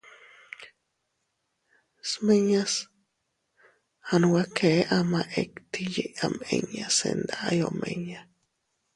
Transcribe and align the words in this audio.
Smiñas 2.11 2.73
a 4.11 4.13
nwe 4.21 4.41
kee 4.57 4.79
ama 4.97 5.21
itti 5.41 5.81
yiʼi 5.93 6.19
am 6.25 6.35
inña, 6.55 6.87
se 6.97 7.09
nday 7.21 7.57
omiña. 7.69 8.19